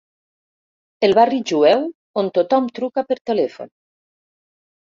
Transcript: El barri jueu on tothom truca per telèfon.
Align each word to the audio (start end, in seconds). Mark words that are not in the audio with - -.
El 1.07 1.13
barri 1.19 1.41
jueu 1.51 1.85
on 2.23 2.31
tothom 2.39 2.73
truca 2.79 3.07
per 3.11 3.19
telèfon. 3.33 3.73